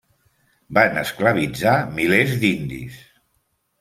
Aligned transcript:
Van 0.77 0.97
esclavitzar 1.01 1.75
milers 1.99 2.33
d'indis. 2.45 2.97